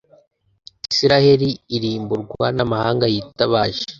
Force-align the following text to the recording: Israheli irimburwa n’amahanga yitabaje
Israheli 0.93 1.49
irimburwa 1.75 2.45
n’amahanga 2.57 3.05
yitabaje 3.13 3.83